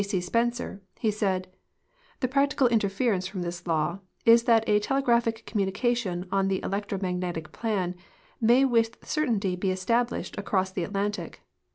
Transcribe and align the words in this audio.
C. 0.03 0.19
Spencer, 0.19 0.81
he 0.97 1.11
said:... 1.11 1.47
The 2.21 2.27
i>ractical 2.27 2.71
inference 2.71 3.27
from 3.27 3.43
this 3.43 3.67
law 3.67 3.99
is 4.25 4.45
that 4.45 4.67
a 4.67 4.79
tele' 4.79 5.03
grai^hic 5.03 5.45
communication 5.45 6.27
on 6.31 6.47
the 6.47 6.59
electro 6.63 6.97
magnetic 6.99 7.51
plan 7.51 7.93
may 8.41 8.65
with 8.65 8.97
certainty 9.03 9.55
be 9.55 9.69
established 9.69 10.35
across 10.39 10.71
the 10.71 10.83
Atlantic. 10.83 11.43